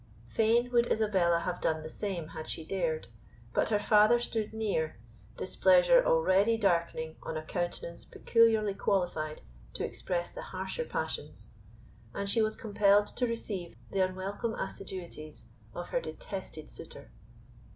[0.25, 3.07] Fain would Isabella have done the same had she dared;
[3.53, 4.97] but her father stood near,
[5.37, 9.43] displeasure already darkening on a countenance peculiarly qualified
[9.75, 11.49] to express the harsher passions,
[12.15, 15.45] and she was compelled to receive the unwelcome assiduities
[15.75, 17.11] of her detested suitor.